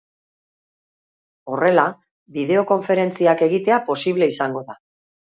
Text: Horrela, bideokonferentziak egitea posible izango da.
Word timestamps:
Horrela, 1.51 1.83
bideokonferentziak 2.37 3.43
egitea 3.49 3.77
posible 3.91 4.31
izango 4.33 4.65
da. 4.71 4.77